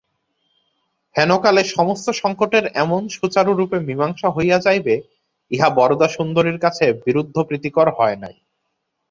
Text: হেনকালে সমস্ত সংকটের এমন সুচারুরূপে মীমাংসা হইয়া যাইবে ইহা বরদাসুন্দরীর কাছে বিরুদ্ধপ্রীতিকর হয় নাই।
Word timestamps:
হেনকালে 1.15 1.61
সমস্ত 1.75 2.07
সংকটের 2.21 2.65
এমন 2.75 3.01
সুচারুরূপে 3.09 3.77
মীমাংসা 3.79 4.27
হইয়া 4.29 4.57
যাইবে 4.59 4.95
ইহা 5.51 5.69
বরদাসুন্দরীর 5.77 6.57
কাছে 6.59 6.85
বিরুদ্ধপ্রীতিকর 7.05 7.87
হয় 7.97 8.17
নাই। 8.23 8.35